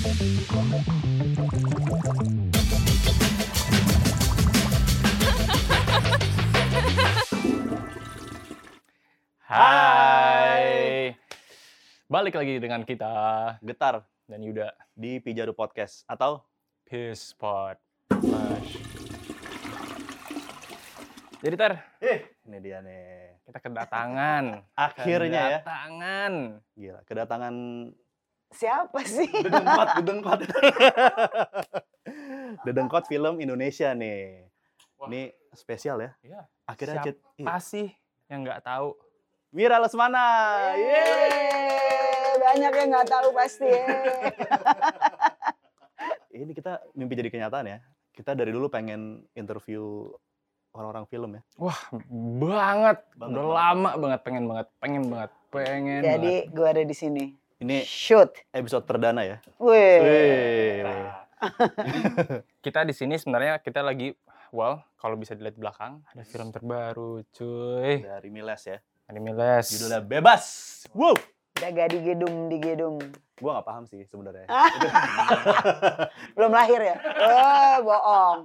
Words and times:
Hai. 0.00 0.16
Balik 12.08 12.32
lagi 12.32 12.56
dengan 12.56 12.80
kita 12.88 13.12
Getar 13.60 14.00
dan 14.24 14.40
Yuda 14.40 14.72
di 14.96 15.20
Pijaru 15.20 15.52
Podcast 15.52 16.08
atau 16.08 16.48
Peace 16.88 17.36
Pod. 17.36 17.76
Jadi 21.44 21.56
Ter, 21.60 21.72
eh 22.00 22.40
ini 22.48 22.56
dia 22.64 22.80
nih. 22.80 23.36
kita 23.44 23.60
kedatangan. 23.60 24.64
Akhirnya 24.88 25.28
ya. 25.28 25.60
Kedatangan. 25.60 26.32
Gila, 26.72 27.00
kedatangan 27.04 27.54
Siapa 28.50 29.00
sih? 29.02 29.30
Dedengkot, 29.30 29.88
Dedengkot. 30.02 30.40
Dedengkot 32.66 33.04
film 33.06 33.38
Indonesia 33.38 33.94
nih. 33.94 34.46
Wah. 34.98 35.06
Ini 35.08 35.30
spesial 35.52 36.02
ya. 36.02 36.10
Iya. 36.20 36.40
Akhirnya 36.66 37.02
Cid. 37.02 37.16
Iya. 37.38 37.46
Siapa 37.46 37.58
sih 37.60 37.86
yang 38.26 38.42
nggak 38.44 38.62
tahu? 38.62 38.94
Mira 39.50 39.78
Lesmana. 39.78 40.26
Yeay. 40.74 41.30
Yeay, 41.30 42.38
banyak 42.38 42.72
yang 42.72 42.88
nggak 42.90 43.08
tahu 43.08 43.28
pasti. 43.32 43.66
yeay. 43.66 44.30
Ini 46.40 46.52
kita 46.56 46.80
mimpi 46.94 47.14
jadi 47.14 47.28
kenyataan 47.28 47.66
ya. 47.68 47.78
Kita 48.10 48.32
dari 48.32 48.48
dulu 48.48 48.66
pengen 48.66 49.26
interview 49.34 50.08
orang-orang 50.72 51.04
film 51.06 51.30
ya. 51.36 51.42
Wah, 51.58 51.80
banget. 52.40 52.98
Banget, 53.12 53.34
Udah 53.34 53.42
banget. 53.42 53.58
lama 53.58 53.90
banget 53.98 54.20
pengen 54.22 54.44
banget, 54.46 54.66
pengen 54.78 55.02
banget, 55.10 55.30
pengen 55.50 56.00
Jadi 56.00 56.34
banget. 56.40 56.54
gue 56.54 56.66
ada 56.66 56.82
di 56.82 56.96
sini. 56.96 57.24
Ini 57.60 57.84
Shoot. 57.84 58.56
episode 58.56 58.88
perdana 58.88 59.20
ya. 59.20 59.36
Wih. 59.60 60.00
Wih. 60.00 60.80
Kita 62.64 62.88
di 62.88 62.96
sini 62.96 63.20
sebenarnya 63.20 63.60
kita 63.60 63.84
lagi 63.84 64.16
well, 64.48 64.80
kalau 64.96 65.20
bisa 65.20 65.36
dilihat 65.36 65.60
di 65.60 65.68
belakang 65.68 66.00
ada 66.08 66.24
film 66.24 66.56
terbaru, 66.56 67.20
cuy. 67.28 68.00
Dari 68.00 68.32
Miles 68.32 68.64
ya. 68.64 68.80
Anime 69.12 69.36
Les. 69.36 69.76
Judulnya 69.76 70.00
Bebas. 70.00 70.44
Wow. 70.96 71.12
Jaga 71.60 71.92
di 71.92 72.00
gedung, 72.00 72.48
di 72.48 72.56
gedung. 72.64 72.96
Gua 73.36 73.60
nggak 73.60 73.66
paham 73.68 73.84
sih 73.84 74.08
sebenarnya. 74.08 74.48
Belum 76.40 76.56
lahir 76.56 76.80
ya? 76.80 76.96
Oh, 76.96 77.76
bohong. 77.84 78.38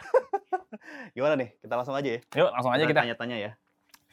Gimana 1.16 1.36
nih? 1.36 1.52
Kita 1.60 1.76
langsung 1.76 1.92
aja 1.92 2.08
ya. 2.08 2.20
Yuk, 2.40 2.50
langsung 2.56 2.72
aja 2.72 2.84
kita. 2.88 3.04
tanya-tanya 3.04 3.36
ya. 3.36 3.52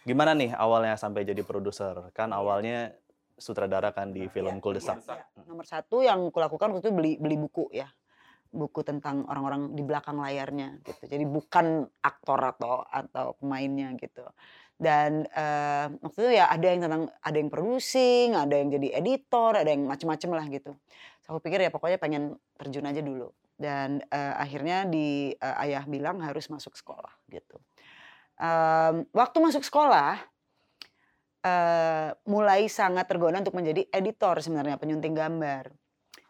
Gimana 0.03 0.35
nih 0.35 0.51
awalnya 0.51 0.99
sampai 0.99 1.23
jadi 1.23 1.47
produser? 1.47 2.11
Kan 2.11 2.35
awalnya 2.35 2.91
sutradara 3.37 3.93
kan 3.93 4.09
di 4.11 4.25
film 4.27 4.57
Iya, 4.57 4.63
Kuldesak. 4.63 4.97
Nomor 5.45 5.63
satu 5.63 6.01
yang 6.01 6.33
kulakukan 6.33 6.73
waktu 6.73 6.89
itu 6.89 6.91
beli 6.91 7.11
beli 7.21 7.37
buku 7.37 7.69
ya. 7.71 7.87
Buku 8.49 8.81
tentang 8.81 9.27
orang-orang 9.29 9.77
di 9.77 9.83
belakang 9.85 10.17
layarnya 10.17 10.81
gitu. 10.81 11.03
Jadi 11.05 11.25
bukan 11.29 11.85
aktor 12.01 12.39
atau 12.41 12.81
atau 12.89 13.37
pemainnya 13.37 13.93
gitu. 13.95 14.25
Dan 14.77 15.25
eh, 15.29 15.85
waktu 16.01 16.17
itu 16.17 16.31
ya 16.37 16.49
ada 16.49 16.65
yang 16.65 16.81
tentang 16.85 17.03
ada 17.21 17.37
yang 17.37 17.49
producing, 17.49 18.33
ada 18.33 18.53
yang 18.57 18.69
jadi 18.73 18.87
editor, 18.97 19.57
ada 19.57 19.69
yang 19.69 19.85
macem-macem 19.85 20.29
lah 20.33 20.45
gitu. 20.49 20.73
So, 21.25 21.37
aku 21.37 21.49
pikir 21.49 21.65
ya 21.65 21.69
pokoknya 21.73 21.97
pengen 22.01 22.37
terjun 22.57 22.85
aja 22.85 23.01
dulu. 23.01 23.29
Dan 23.57 24.05
eh, 24.05 24.33
akhirnya 24.37 24.85
di 24.85 25.33
eh, 25.33 25.63
ayah 25.65 25.85
bilang 25.85 26.21
harus 26.21 26.49
masuk 26.49 26.77
sekolah 26.77 27.13
gitu. 27.29 27.57
Em, 28.37 29.09
waktu 29.17 29.37
masuk 29.41 29.65
sekolah 29.65 30.21
eh, 31.43 32.09
mulai 32.29 32.69
sangat 32.71 33.05
tergoda 33.09 33.41
untuk 33.41 33.57
menjadi 33.57 33.85
editor 33.91 34.39
sebenarnya 34.39 34.79
penyunting 34.79 35.15
gambar. 35.15 35.73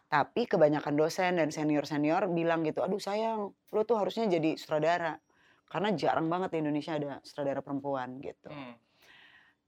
Tapi 0.08 0.48
kebanyakan 0.48 0.94
dosen 0.96 1.36
dan 1.36 1.52
senior-senior 1.52 2.32
bilang 2.32 2.64
gitu, 2.64 2.80
aduh 2.80 2.96
sayang, 2.96 3.52
lo 3.52 3.80
tuh 3.84 4.00
harusnya 4.00 4.24
jadi 4.24 4.56
sutradara. 4.56 5.20
Karena 5.68 5.92
jarang 5.92 6.32
banget 6.32 6.56
di 6.56 6.64
Indonesia 6.64 6.96
ada 6.96 7.20
sutradara 7.20 7.60
perempuan 7.60 8.16
gitu. 8.24 8.48
Hmm. 8.48 8.80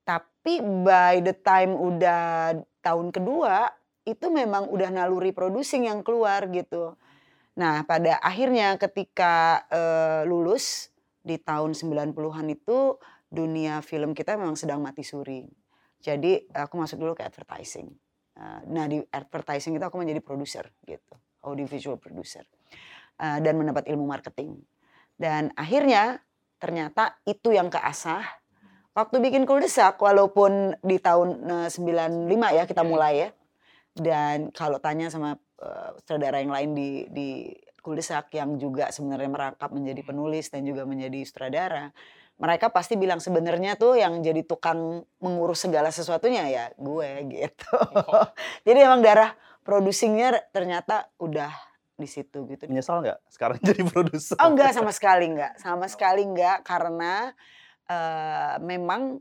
Tapi 0.01 0.65
by 0.65 1.21
the 1.21 1.37
time 1.37 1.77
udah 1.77 2.57
tahun 2.81 3.13
kedua, 3.13 3.69
itu 4.09 4.27
memang 4.33 4.73
udah 4.73 4.89
naluri 4.89 5.31
producing 5.37 5.87
yang 5.87 6.01
keluar 6.01 6.49
gitu. 6.49 6.97
Nah 7.61 7.85
pada 7.85 8.17
akhirnya 8.25 8.81
ketika 8.81 9.69
eh, 9.69 10.23
lulus 10.25 10.89
di 11.21 11.37
tahun 11.37 11.77
90-an 11.77 12.47
itu 12.49 12.97
dunia 13.31 13.79
film 13.81 14.13
kita 14.13 14.35
memang 14.35 14.59
sedang 14.59 14.83
mati 14.83 15.07
suri. 15.07 15.47
Jadi 16.03 16.51
aku 16.51 16.75
masuk 16.75 16.99
dulu 16.99 17.13
ke 17.15 17.23
advertising. 17.23 17.87
Eh, 18.35 18.61
Nah 18.69 18.91
di 18.91 18.99
advertising 18.99 19.79
itu 19.79 19.85
aku 19.87 19.97
menjadi 20.03 20.19
produser 20.19 20.67
gitu, 20.85 21.15
audiovisual 21.47 21.97
producer. 21.97 22.43
Eh, 23.23 23.39
Dan 23.39 23.57
mendapat 23.57 23.87
ilmu 23.87 24.05
marketing. 24.05 24.59
Dan 25.15 25.55
akhirnya 25.55 26.19
ternyata 26.59 27.21
itu 27.25 27.55
yang 27.55 27.71
keasah. 27.71 28.27
Waktu 28.91 29.23
bikin 29.23 29.47
kuldesak 29.47 30.03
walaupun 30.03 30.75
di 30.83 30.99
tahun 30.99 31.47
eh, 31.47 31.69
95 31.71 32.59
ya 32.59 32.65
kita 32.67 32.83
mulai 32.83 33.29
ya. 33.29 33.31
Dan 33.95 34.51
kalau 34.51 34.83
tanya 34.83 35.07
sama 35.13 35.39
eh, 35.63 35.91
saudara 36.03 36.43
yang 36.43 36.51
lain 36.51 36.71
di 36.75 36.91
di 37.13 37.29
kuldesak 37.81 38.33
yang 38.37 38.61
juga 38.61 38.93
sebenarnya 38.93 39.29
merangkap 39.33 39.73
menjadi 39.73 40.05
penulis 40.05 40.53
dan 40.53 40.69
juga 40.69 40.85
menjadi 40.85 41.25
sutradara, 41.25 41.93
mereka 42.41 42.73
pasti 42.73 42.97
bilang 42.97 43.21
sebenarnya 43.21 43.77
tuh 43.77 44.01
yang 44.01 44.25
jadi 44.25 44.41
tukang 44.49 45.05
mengurus 45.21 45.69
segala 45.69 45.93
sesuatunya 45.93 46.49
ya 46.49 46.65
gue 46.75 47.11
gitu. 47.37 47.77
jadi 48.67 48.89
emang 48.89 49.05
darah 49.05 49.37
producingnya 49.61 50.41
ternyata 50.51 51.13
udah 51.21 51.53
di 52.01 52.09
situ 52.09 52.49
gitu. 52.49 52.65
Menyesal 52.65 53.05
nggak 53.05 53.21
sekarang 53.29 53.61
jadi 53.69 53.85
produser? 53.85 54.41
Oh 54.41 54.57
enggak 54.57 54.73
sama 54.73 54.91
sekali 54.91 55.29
enggak, 55.29 55.61
sama 55.61 55.87
sekali 55.87 56.25
enggak 56.25 56.65
karena 56.65 57.37
eh, 57.85 58.57
memang 58.65 59.21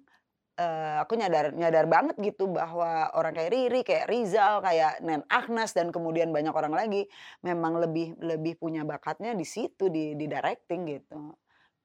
eh, 0.55 0.97
aku 1.03 1.19
nyadar 1.19 1.51
nyadar 1.51 1.91
banget 1.91 2.15
gitu 2.23 2.47
bahwa 2.47 3.11
orang 3.19 3.35
kayak 3.35 3.51
Riri, 3.51 3.81
kayak 3.83 4.07
Rizal, 4.07 4.63
kayak 4.63 5.03
Nen 5.03 5.27
Agnes 5.27 5.75
dan 5.75 5.91
kemudian 5.91 6.31
banyak 6.31 6.55
orang 6.55 6.71
lagi 6.71 7.03
memang 7.43 7.83
lebih 7.83 8.15
lebih 8.23 8.55
punya 8.55 8.87
bakatnya 8.87 9.35
di 9.35 9.43
situ 9.43 9.91
di 9.91 10.15
di 10.15 10.25
directing 10.31 10.87
gitu. 10.87 11.35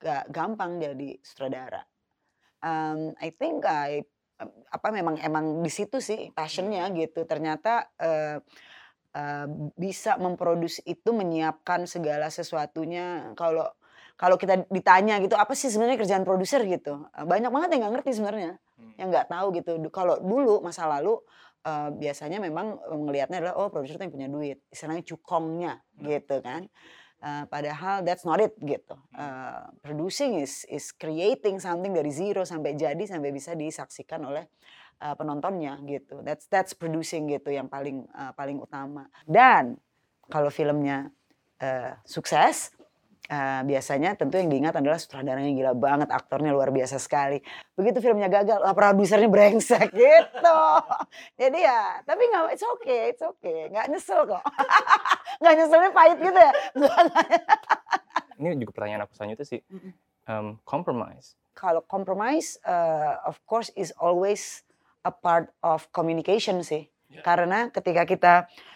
Gak 0.00 0.30
gampang 0.30 0.82
jadi 0.82 1.18
sutradara. 1.22 1.82
Um, 2.64 3.12
I 3.20 3.28
think 3.28 3.68
I 3.68 4.02
apa 4.72 4.88
memang 4.90 5.20
emang 5.22 5.62
di 5.62 5.70
situ 5.70 6.02
sih 6.02 6.34
passionnya 6.34 6.90
gitu. 6.92 7.22
Ternyata 7.24 7.94
eh, 8.00 8.38
eh, 9.14 9.46
bisa 9.78 10.18
memproduksi 10.18 10.82
itu 10.84 11.14
menyiapkan 11.14 11.86
segala 11.86 12.28
sesuatunya. 12.28 13.32
Kalau 13.38 13.68
kalau 14.14 14.38
kita 14.38 14.66
ditanya 14.70 15.18
gitu 15.22 15.34
apa 15.34 15.58
sih 15.58 15.70
sebenarnya 15.70 15.98
kerjaan 15.98 16.24
produser? 16.26 16.62
gitu. 16.66 17.06
Eh, 17.14 17.26
banyak 17.26 17.50
banget 17.50 17.68
yang 17.76 17.80
nggak 17.86 17.94
ngerti 18.00 18.10
sebenarnya. 18.18 18.52
Hmm. 18.74 18.90
yang 18.98 19.08
nggak 19.14 19.30
tahu 19.30 19.46
gitu. 19.54 19.70
Kalau 19.94 20.18
dulu 20.18 20.58
masa 20.58 20.90
lalu 20.90 21.22
eh, 21.62 21.90
biasanya 21.94 22.42
memang 22.42 22.80
ngelihatnya 22.90 23.38
adalah 23.38 23.54
oh 23.62 23.68
produser 23.70 23.96
tuh 24.02 24.04
yang 24.10 24.14
punya 24.14 24.28
duit. 24.30 24.58
Istilahnya 24.70 25.04
cukongnya 25.06 25.72
gitu 26.02 26.42
kan 26.42 26.66
Eh, 27.24 27.44
padahal 27.48 28.04
that's 28.04 28.28
not 28.28 28.36
it 28.36 28.52
gitu. 28.60 29.00
Eh, 29.16 29.64
producing 29.80 30.44
is 30.44 30.68
is 30.68 30.92
creating 30.92 31.56
something 31.56 31.96
dari 31.96 32.12
zero 32.12 32.44
sampai 32.44 32.76
jadi 32.76 33.00
sampai 33.00 33.32
bisa 33.32 33.56
disaksikan 33.56 34.28
oleh 34.28 34.44
eh, 35.00 35.14
penontonnya 35.16 35.80
gitu. 35.88 36.20
That's 36.20 36.44
that's 36.52 36.76
producing 36.76 37.32
gitu 37.32 37.48
yang 37.48 37.72
paling 37.72 38.04
eh, 38.12 38.32
paling 38.36 38.60
utama. 38.60 39.08
Dan 39.24 39.80
kalau 40.28 40.52
filmnya 40.52 41.08
eh, 41.64 41.96
sukses 42.04 42.76
eh, 43.28 43.60
biasanya 43.64 44.16
tentu 44.16 44.36
yang 44.40 44.48
diingat 44.48 44.76
adalah 44.76 44.98
sutradaranya 45.00 45.52
gila 45.52 45.72
banget 45.76 46.08
aktornya 46.12 46.50
luar 46.52 46.72
biasa 46.72 46.96
sekali. 47.00 47.40
Begitu 47.76 48.00
filmnya 48.00 48.28
gagal 48.32 48.60
lah 48.60 48.72
produsernya 48.76 49.28
brengsek 49.28 49.92
gitu. 50.00 50.60
Jadi 51.38 51.58
ya 51.60 52.00
tapi 52.04 52.22
nggak 52.28 52.54
it's 52.54 52.64
okay 52.64 53.00
it's 53.12 53.24
okay. 53.24 53.68
Nggak 53.72 53.86
nyesel 53.92 54.24
kok. 54.28 54.44
Nggak 55.42 55.54
nyeselnya 55.58 55.90
pahit 55.90 56.18
gitu 56.22 56.38
ya. 56.38 56.52
Ini 58.38 58.54
juga 58.58 58.72
pertanyaan 58.72 59.02
aku 59.04 59.12
selanjutnya 59.18 59.46
sih. 59.46 59.60
Um, 60.24 60.56
compromise. 60.64 61.36
kalau 61.54 61.80
compromise 61.86 62.58
uh, 62.66 63.22
of 63.24 63.38
course 63.46 63.70
is 63.78 63.94
always 64.02 64.66
a 65.06 65.14
part 65.14 65.54
of 65.62 65.86
communication 65.94 66.60
sih 66.66 66.90
karena 67.22 67.70
ketika 67.70 68.02
kita 68.08 68.32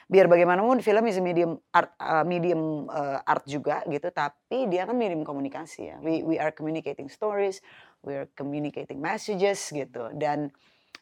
biar 0.08 0.25
bagaimanapun 0.25 0.80
film 0.80 1.04
is 1.10 1.20
a 1.20 1.25
medium 1.25 1.60
art 1.75 1.92
uh, 2.00 2.25
medium 2.25 2.86
uh, 2.88 3.20
art 3.25 3.44
juga 3.44 3.84
gitu 3.88 4.08
tapi 4.08 4.69
dia 4.70 4.88
kan 4.88 4.96
medium 4.96 5.25
komunikasi 5.26 5.92
ya. 5.92 5.96
We 6.00 6.25
we 6.25 6.36
are 6.40 6.52
communicating 6.54 7.12
stories 7.12 7.60
we 8.06 8.14
are 8.14 8.28
communicating 8.38 9.02
messages 9.02 9.69
gitu. 9.69 10.12
Dan 10.14 10.54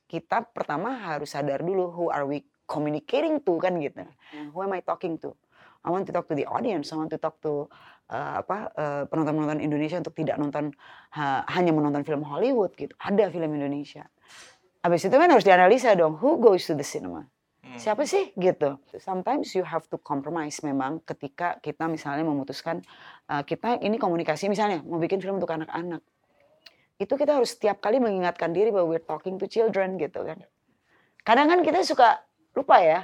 kita 0.07 0.47
pertama 0.51 0.97
harus 0.97 1.35
sadar 1.35 1.61
dulu 1.63 1.93
who 1.93 2.05
are 2.09 2.25
we 2.25 2.47
communicating 2.67 3.43
to 3.43 3.59
kan 3.63 3.79
gitu. 3.79 4.07
Who 4.55 4.59
am 4.65 4.75
I 4.75 4.83
talking 4.83 5.21
to? 5.23 5.35
I 5.87 5.95
want 5.95 6.11
to 6.11 6.13
talk 6.15 6.27
to 6.27 6.35
the 6.35 6.51
audience 6.51 6.91
I 6.91 6.99
want 6.99 7.15
to 7.15 7.21
talk 7.23 7.39
to 7.47 7.71
uh, 8.11 8.43
apa 8.43 8.57
uh, 8.75 9.03
penonton-penonton 9.07 9.63
Indonesia 9.63 10.03
untuk 10.03 10.19
tidak 10.19 10.35
nonton 10.35 10.75
ha- 11.15 11.47
hanya 11.47 11.71
menonton 11.71 12.03
film 12.03 12.27
Hollywood 12.27 12.75
gitu. 12.75 12.91
Ada 12.99 13.31
film 13.31 13.55
Indonesia 13.55 14.11
habis 14.87 15.03
itu 15.03 15.17
kan 15.19 15.27
harus 15.27 15.43
dianalisa 15.43 15.99
dong 15.99 16.15
who 16.23 16.39
goes 16.39 16.63
to 16.63 16.79
the 16.79 16.87
cinema 16.87 17.27
siapa 17.77 18.09
sih 18.09 18.33
gitu. 18.39 18.81
Sometimes 18.97 19.53
you 19.53 19.63
have 19.63 19.85
to 19.93 20.01
compromise 20.01 20.65
memang 20.65 21.05
ketika 21.05 21.61
kita 21.61 21.87
misalnya 21.87 22.25
memutuskan 22.25 22.81
uh, 23.29 23.45
kita 23.45 23.79
ini 23.85 24.01
komunikasi 24.01 24.49
misalnya 24.49 24.81
mau 24.83 24.97
bikin 24.97 25.21
film 25.21 25.39
untuk 25.39 25.53
anak-anak. 25.53 26.01
Itu 26.97 27.21
kita 27.21 27.37
harus 27.37 27.53
setiap 27.53 27.85
kali 27.85 28.01
mengingatkan 28.01 28.57
diri 28.57 28.73
bahwa 28.73 28.97
we're 28.97 29.05
talking 29.05 29.37
to 29.37 29.45
children 29.45 30.01
gitu 30.01 30.25
kan. 30.25 30.41
Kadang 31.21 31.53
kan 31.53 31.61
kita 31.61 31.85
suka 31.85 32.25
lupa 32.57 32.81
ya 32.81 33.01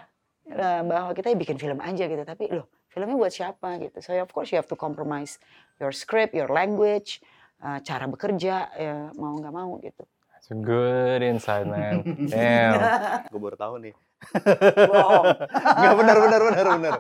uh, 0.49 0.81
bahwa 0.87 1.11
kita 1.13 1.35
bikin 1.37 1.61
film 1.61 1.79
aja 1.85 2.09
gitu 2.09 2.25
tapi 2.25 2.49
loh 2.49 2.73
filmnya 2.89 3.17
buat 3.17 3.33
siapa 3.33 3.77
gitu. 3.81 4.01
So 4.01 4.17
of 4.17 4.33
course 4.33 4.53
you 4.53 4.59
have 4.61 4.69
to 4.73 4.77
compromise 4.77 5.37
your 5.81 5.93
script, 5.93 6.33
your 6.33 6.49
language, 6.49 7.21
uh, 7.61 7.81
cara 7.85 8.09
bekerja 8.09 8.73
ya 8.73 9.13
mau 9.17 9.37
nggak 9.37 9.53
mau 9.53 9.77
gitu. 9.85 10.05
That's 10.43 10.51
a 10.51 10.59
good 10.59 11.23
insight, 11.23 11.71
man. 11.71 12.03
Damn. 12.35 12.83
Gue 13.31 13.39
baru 13.39 13.55
tahu 13.55 13.75
nih. 13.79 13.95
Bohong. 14.91 15.27
Nggak 15.79 15.95
benar 16.03 16.17
benar 16.19 16.41
benar 16.43 16.67
benar. 16.67 16.95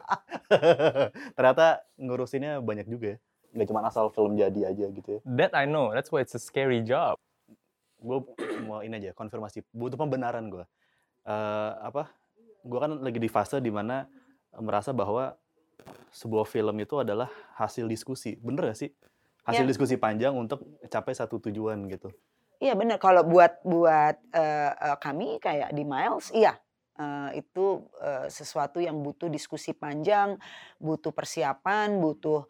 Ternyata 1.35 1.67
ngurusinnya 1.99 2.63
banyak 2.63 2.87
juga 2.87 3.07
ya. 3.15 3.19
Nggak 3.51 3.67
cuma 3.67 3.83
asal 3.83 4.15
film 4.15 4.39
jadi 4.39 4.71
aja 4.71 4.87
gitu 4.95 5.19
ya. 5.19 5.21
That 5.27 5.59
I 5.59 5.67
know. 5.67 5.91
That's 5.91 6.15
why 6.15 6.23
it's 6.23 6.39
a 6.39 6.43
scary 6.43 6.87
job. 6.87 7.19
Gue 7.99 8.23
mau 8.63 8.79
ini 8.87 9.03
aja 9.03 9.11
konfirmasi. 9.11 9.67
Butuh 9.75 9.99
pembenaran 9.99 10.47
gue. 10.47 10.63
Eh, 11.27 11.71
apa? 11.83 12.15
Gue 12.63 12.79
kan 12.79 12.95
lagi 12.95 13.19
di 13.19 13.27
fase 13.27 13.59
di 13.59 13.75
mana 13.75 14.07
merasa 14.55 14.95
bahwa 14.95 15.35
sebuah 16.15 16.47
film 16.47 16.79
itu 16.79 16.95
adalah 16.95 17.27
hasil 17.59 17.91
diskusi. 17.91 18.39
Bener 18.39 18.71
gak 18.71 18.87
sih? 18.87 18.95
Hasil 19.43 19.67
Ya. 19.67 19.71
diskusi 19.75 19.99
panjang 19.99 20.31
untuk 20.31 20.63
capai 20.87 21.11
satu 21.11 21.43
tujuan 21.43 21.91
gitu. 21.91 22.15
Iya 22.63 22.79
benar. 22.79 23.03
Kalau 23.03 23.27
buat 23.27 23.59
buat 23.67 24.17
eh, 24.31 24.71
eh, 24.71 24.97
kami 25.03 25.43
kayak 25.43 25.75
di 25.75 25.83
Miles, 25.83 26.31
iya 26.31 26.55
Eh, 26.93 27.41
itu 27.41 27.89
eh, 28.05 28.29
sesuatu 28.29 28.77
yang 28.77 29.01
butuh 29.01 29.33
diskusi 29.33 29.73
panjang, 29.73 30.37
butuh 30.77 31.09
persiapan, 31.09 31.97
butuh 31.97 32.45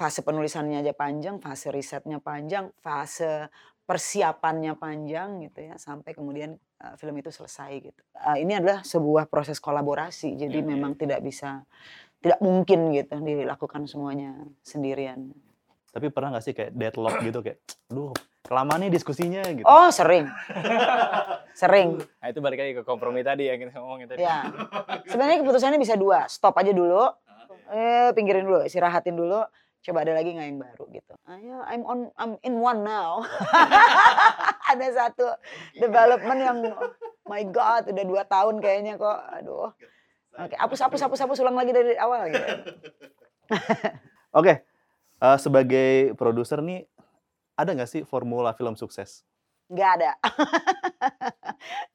fase 0.00 0.24
penulisannya 0.24 0.80
aja 0.80 0.96
panjang, 0.96 1.36
fase 1.36 1.68
risetnya 1.68 2.16
panjang, 2.16 2.72
fase 2.80 3.52
persiapannya 3.84 4.72
panjang 4.80 5.44
gitu 5.44 5.68
ya, 5.68 5.76
sampai 5.76 6.16
kemudian 6.16 6.56
eh, 6.80 6.94
film 6.96 7.12
itu 7.20 7.28
selesai 7.28 7.92
gitu. 7.92 8.00
Eh, 8.24 8.40
ini 8.40 8.56
adalah 8.56 8.80
sebuah 8.80 9.28
proses 9.28 9.60
kolaborasi, 9.60 10.32
jadi 10.32 10.64
memang 10.64 10.96
tidak 10.96 11.20
bisa, 11.20 11.60
tidak 12.24 12.40
mungkin 12.40 12.88
gitu 12.88 13.20
dilakukan 13.20 13.84
semuanya 13.84 14.32
sendirian. 14.64 15.28
Tapi 15.92 16.08
pernah 16.08 16.32
nggak 16.32 16.44
sih 16.48 16.54
kayak 16.56 16.72
deadlock 16.72 17.20
gitu 17.20 17.44
kayak, 17.44 17.60
aduh 17.92 18.16
kelamaan 18.44 18.84
nih 18.84 18.92
diskusinya 18.92 19.40
gitu. 19.40 19.64
Oh 19.64 19.88
sering, 19.88 20.28
sering. 21.56 21.96
Nah, 22.20 22.28
itu 22.28 22.44
balik 22.44 22.60
lagi 22.60 22.72
ke 22.76 22.82
kompromi 22.84 23.24
tadi 23.24 23.48
yang 23.48 23.56
kita 23.56 23.80
ngomongin 23.80 24.06
tadi. 24.12 24.20
Ya. 24.20 24.44
Sebenarnya 25.08 25.40
keputusannya 25.40 25.80
bisa 25.80 25.96
dua. 25.96 26.28
Stop 26.28 26.60
aja 26.60 26.70
dulu. 26.70 27.08
Eh, 27.72 28.12
pinggirin 28.12 28.44
dulu, 28.44 28.60
istirahatin 28.60 29.16
dulu. 29.16 29.40
Coba 29.84 30.00
ada 30.00 30.16
lagi 30.16 30.32
nggak 30.32 30.48
yang 30.48 30.60
baru 30.60 30.84
gitu. 30.92 31.12
Ayo, 31.28 31.60
I'm 31.68 31.84
on, 31.84 32.08
I'm 32.16 32.32
in 32.44 32.60
one 32.60 32.84
now. 32.84 33.24
ada 34.72 34.86
satu 34.92 35.28
development 35.76 36.40
yang, 36.40 36.58
my 37.28 37.44
God, 37.48 37.92
udah 37.92 38.04
dua 38.04 38.22
tahun 38.24 38.64
kayaknya 38.64 38.96
kok. 38.96 39.20
Aduh. 39.40 39.72
Oke, 40.34 40.56
hapus, 40.56 40.80
hapus, 40.88 41.00
hapus, 41.04 41.20
hapus, 41.24 41.38
ulang 41.44 41.56
lagi 41.56 41.70
dari 41.70 41.94
awal 42.00 42.32
gitu. 42.32 42.48
Oke, 44.40 44.66
eh, 45.20 45.38
sebagai 45.38 46.16
produser 46.16 46.58
nih, 46.64 46.88
ada 47.54 47.70
nggak 47.70 47.86
sih 47.86 48.02
formula 48.02 48.52
film 48.52 48.74
sukses? 48.74 49.22
Nggak 49.66 49.90
ada. 49.96 50.12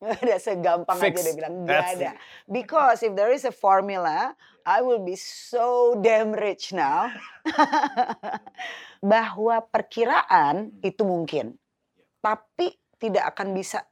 Nggak 0.02 0.20
ada 0.26 0.38
segampang 0.40 0.98
aja 0.98 1.06
Fix. 1.06 1.22
dia 1.22 1.36
bilang 1.38 1.54
nggak 1.62 1.70
That's 1.70 1.96
ada. 2.00 2.12
Because 2.48 3.00
if 3.04 3.14
there 3.14 3.30
is 3.30 3.46
a 3.46 3.54
formula, 3.54 4.34
I 4.66 4.80
will 4.82 4.98
be 4.98 5.14
so 5.14 5.94
damn 6.00 6.34
rich 6.34 6.72
now. 6.74 7.12
Bahwa 9.04 9.62
perkiraan 9.62 10.74
itu 10.82 11.04
mungkin. 11.04 11.56
Tapi 12.20 12.74
tidak 12.98 13.36
akan 13.36 13.54
bisa 13.54 13.86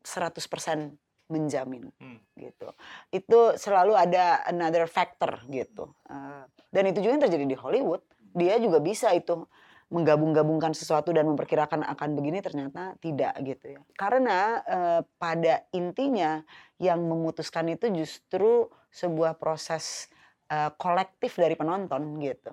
100% 0.00 0.94
menjamin 1.28 1.88
Hmm. 1.98 2.20
gitu. 2.36 2.68
Itu 3.10 3.56
selalu 3.56 3.96
ada 3.96 4.44
another 4.44 4.84
factor 4.86 5.40
gitu. 5.48 5.92
Eh, 6.06 6.44
dan 6.70 6.84
itu 6.84 7.00
juga 7.00 7.12
yang 7.16 7.24
terjadi 7.24 7.44
di 7.48 7.56
Hollywood. 7.56 8.04
Dia 8.36 8.60
juga 8.60 8.78
bisa 8.78 9.10
itu 9.10 9.44
menggabung-gabungkan 9.92 10.72
sesuatu 10.72 11.12
dan 11.12 11.28
memperkirakan 11.28 11.84
akan 11.84 12.08
begini 12.16 12.40
ternyata 12.40 12.96
tidak 12.98 13.36
gitu 13.44 13.78
ya. 13.78 13.80
Karena 13.94 14.64
eh, 14.64 15.00
pada 15.20 15.64
intinya 15.76 16.40
yang 16.80 17.04
memutuskan 17.04 17.68
itu 17.72 17.92
justru 17.92 18.68
sebuah 18.90 19.36
proses 19.36 20.08
eh, 20.48 20.72
kolektif 20.80 21.36
dari 21.36 21.54
penonton 21.54 22.16
gitu. 22.20 22.52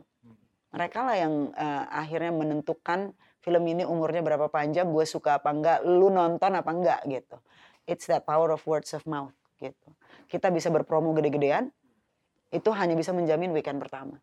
Mereka 0.72 1.00
lah 1.04 1.16
yang 1.19 1.33
eh, 1.56 1.83
akhirnya 1.88 2.31
menentukan 2.36 3.16
film 3.42 3.63
ini 3.66 3.84
umurnya 3.84 4.22
berapa 4.22 4.48
panjang, 4.54 4.94
gue 4.94 5.06
suka 5.07 5.42
apa 5.42 5.50
enggak, 5.50 5.80
lu 5.84 6.13
nonton 6.13 6.54
apa 6.54 6.69
enggak 6.72 7.01
gitu. 7.10 7.38
It's 7.89 8.06
that 8.06 8.24
power 8.24 8.54
of 8.54 8.62
words 8.69 8.94
of 8.94 9.01
mouth 9.10 9.34
gitu. 9.57 9.89
Kita 10.30 10.54
bisa 10.54 10.69
berpromo 10.69 11.12
gede-gedean, 11.18 11.74
itu 12.54 12.69
hanya 12.75 12.94
bisa 12.94 13.12
menjamin 13.12 13.50
weekend 13.51 13.81
pertama. 13.81 14.22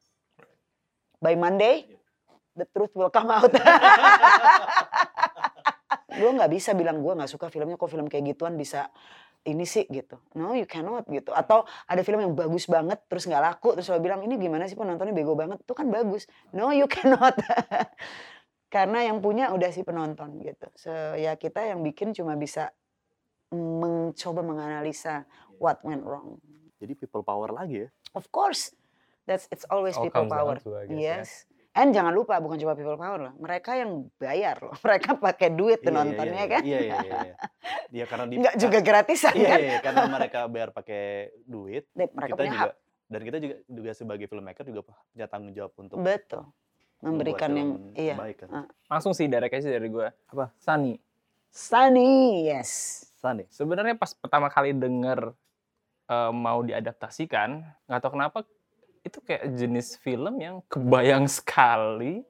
By 1.18 1.34
Monday, 1.34 1.97
the 2.58 2.66
truth 2.66 2.92
will 2.98 3.12
come 3.14 3.30
out. 3.30 3.48
gue 6.18 6.30
nggak 6.34 6.50
bisa 6.50 6.74
bilang 6.74 6.98
gue 6.98 7.14
nggak 7.14 7.30
suka 7.30 7.46
filmnya 7.46 7.78
kok 7.78 7.86
film 7.86 8.10
kayak 8.10 8.34
gituan 8.34 8.58
bisa 8.58 8.90
ini 9.46 9.62
sih 9.64 9.86
gitu. 9.86 10.18
No, 10.34 10.52
you 10.52 10.66
cannot 10.66 11.06
gitu. 11.06 11.30
Atau 11.30 11.64
ada 11.86 12.02
film 12.02 12.20
yang 12.20 12.34
bagus 12.34 12.66
banget 12.66 12.98
terus 13.06 13.24
nggak 13.30 13.40
laku 13.40 13.78
terus 13.78 13.86
lo 13.88 14.02
bilang 14.02 14.20
ini 14.26 14.34
gimana 14.36 14.66
sih 14.66 14.74
penontonnya 14.74 15.14
bego 15.14 15.38
banget. 15.38 15.62
Itu 15.62 15.72
kan 15.78 15.88
bagus. 15.88 16.26
No, 16.50 16.74
you 16.74 16.90
cannot. 16.90 17.38
Karena 18.74 19.08
yang 19.08 19.24
punya 19.24 19.48
udah 19.54 19.72
si 19.72 19.80
penonton 19.80 20.44
gitu. 20.44 20.68
So, 20.76 20.92
ya 21.16 21.32
kita 21.40 21.64
yang 21.64 21.80
bikin 21.80 22.12
cuma 22.12 22.36
bisa 22.36 22.68
mencoba 23.48 24.44
menganalisa 24.44 25.24
what 25.56 25.80
went 25.80 26.04
wrong. 26.04 26.36
Jadi 26.76 26.92
people 26.92 27.24
power 27.24 27.48
lagi 27.48 27.88
ya? 27.88 27.90
Of 28.12 28.28
course, 28.28 28.76
that's 29.24 29.48
it's 29.48 29.64
always 29.72 29.96
All 29.96 30.04
people 30.04 30.28
power. 30.28 30.60
to, 30.60 30.84
guess, 30.84 31.00
yes. 31.00 31.47
And 31.78 31.94
jangan 31.94 32.10
lupa 32.10 32.42
bukan 32.42 32.58
cuma 32.58 32.74
people 32.74 32.98
power 32.98 33.30
loh. 33.30 33.32
Mereka 33.38 33.70
yang 33.78 34.10
bayar 34.18 34.58
loh. 34.58 34.74
Mereka 34.84 35.22
pakai 35.22 35.54
duit 35.54 35.78
tuh 35.78 35.94
Iya, 35.94 35.94
iya, 35.94 36.02
nontonnya 36.02 36.42
iya, 36.42 36.50
kan. 36.50 36.62
Iya, 36.66 36.78
iya, 36.82 36.96
iya. 37.06 37.18
iya. 37.22 37.34
Iya, 37.88 38.04
karena 38.04 38.24
di, 38.28 38.34
Nggak 38.42 38.54
juga 38.58 38.78
gratisan 38.82 39.32
Iya, 39.38 39.48
kan. 39.48 39.58
iya, 39.62 39.76
karena 39.78 40.02
mereka 40.18 40.38
bayar 40.50 40.70
pakai 40.74 41.30
duit, 41.46 41.86
Deh, 41.94 42.10
Mereka 42.10 42.34
kita 42.34 42.42
punya 42.42 42.50
juga 42.50 42.66
hak. 42.66 42.72
dan 43.08 43.20
kita 43.24 43.36
juga 43.40 43.54
juga 43.64 43.90
sebagai 43.94 44.26
filmmaker 44.28 44.64
juga 44.66 44.82
punya 44.84 45.26
tanggung 45.30 45.54
jawab 45.54 45.72
untuk 45.78 45.96
Betul. 46.02 46.44
Memberikan 46.98 47.50
yang 47.54 47.70
iya. 47.94 48.18
baik 48.18 48.42
kan. 48.42 48.66
Langsung 48.90 49.14
sih 49.14 49.30
direct 49.30 49.54
aja 49.54 49.70
dari 49.70 49.86
gue. 49.86 50.08
Apa? 50.34 50.50
Sunny. 50.58 50.98
Sunny, 51.48 52.44
yes. 52.50 53.06
Sunny. 53.22 53.46
Sebenarnya 53.54 53.94
pas 53.94 54.12
pertama 54.18 54.50
kali 54.50 54.74
denger 54.74 55.30
eh, 56.10 56.32
mau 56.34 56.60
diadaptasikan, 56.66 57.62
nggak 57.86 58.00
tahu 58.02 58.18
kenapa 58.18 58.42
itu 59.08 59.18
kayak 59.18 59.44
jenis 59.56 59.96
film 59.96 60.36
yang 60.38 60.60
kebayang 60.68 61.24
sekali 61.26 62.22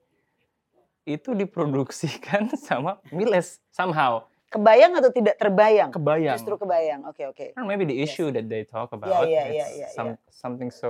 itu 1.02 1.32
diproduksikan 1.32 2.52
sama 2.68 3.00
Miles 3.10 3.58
somehow. 3.68 4.24
Kebayang 4.48 4.96
atau 4.96 5.12
tidak 5.12 5.36
terbayang? 5.36 5.92
Kebayang. 5.92 6.40
Justru 6.40 6.56
kebayang. 6.56 7.04
Oke, 7.04 7.28
oke. 7.28 7.46
Or 7.52 7.68
maybe 7.68 7.84
the 7.84 7.92
Yes. 7.92 8.16
issue 8.16 8.32
that 8.32 8.48
they 8.48 8.64
talk 8.64 8.88
about 8.92 9.28
iya, 9.28 9.44
it's 9.44 9.52
iya, 9.52 9.66
iya, 9.68 9.86
some- 9.92 10.16
something 10.32 10.72
so 10.72 10.88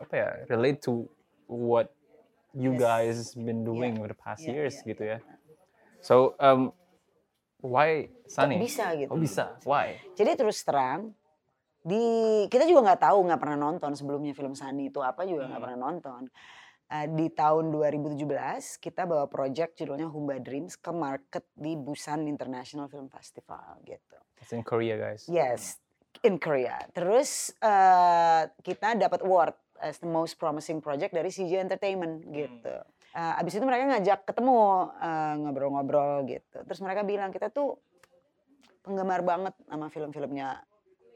apa 0.00 0.14
ya 0.16 0.28
relate 0.48 0.80
to 0.80 1.04
what 1.44 1.92
you 2.56 2.72
Yes. 2.72 2.80
guys 2.80 3.16
been 3.36 3.60
doing 3.60 4.00
over 4.00 4.08
the 4.08 4.16
past 4.16 4.40
Iya, 4.40 4.56
years 4.56 4.80
iya, 4.80 4.86
gitu 4.88 5.02
ya. 5.04 5.18
So 6.00 6.32
um, 6.40 6.72
why 7.60 8.08
Kok 8.24 8.28
Sunny? 8.30 8.56
bisa 8.56 8.96
gitu. 8.96 9.12
Oh 9.12 9.20
bisa. 9.20 9.52
Why? 9.68 10.00
Jadi 10.16 10.30
terus 10.36 10.64
terang 10.64 11.12
di 11.84 12.04
kita 12.48 12.64
juga 12.64 12.80
nggak 12.90 13.02
tahu 13.04 13.18
nggak 13.28 13.40
pernah 13.44 13.58
nonton 13.60 13.92
sebelumnya 13.92 14.32
film 14.32 14.56
Sunny 14.56 14.88
itu 14.88 15.04
apa 15.04 15.28
juga 15.28 15.44
nggak 15.44 15.60
Hmm. 15.60 15.64
pernah 15.68 15.80
nonton. 15.84 16.22
Eh, 16.84 17.08
di 17.08 17.28
tahun 17.28 17.68
2017 17.68 18.76
kita 18.76 19.04
bawa 19.04 19.24
project 19.24 19.76
judulnya 19.76 20.08
Humba 20.08 20.36
Dreams 20.36 20.76
ke 20.76 20.92
market 20.92 21.44
di 21.52 21.76
Busan 21.76 22.24
International 22.24 22.88
Film 22.88 23.08
Festival 23.08 23.80
gitu. 23.84 24.16
It's 24.40 24.52
in 24.52 24.60
Korea 24.60 24.96
guys. 24.96 25.24
Yes, 25.24 25.80
in 26.20 26.36
Korea. 26.36 26.84
Terus 26.92 27.52
eh, 27.56 28.42
kita 28.60 28.96
dapat 28.96 29.20
award 29.20 29.52
as 29.80 30.00
the 30.00 30.08
most 30.08 30.36
promising 30.36 30.80
project 30.80 31.12
dari 31.12 31.28
CJ 31.28 31.68
Entertainment 31.68 32.24
gitu. 32.28 32.76
Eh, 33.12 33.40
abis 33.40 33.56
itu 33.56 33.64
mereka 33.64 33.88
ngajak 33.90 34.24
ketemu 34.24 34.88
ngobrol-ngobrol 35.40 36.24
gitu. 36.24 36.64
Terus 36.64 36.80
mereka 36.80 37.00
bilang 37.00 37.28
kita 37.28 37.48
tuh 37.48 37.76
penggemar 38.80 39.20
banget 39.20 39.56
sama 39.64 39.88
film-filmnya 39.88 40.60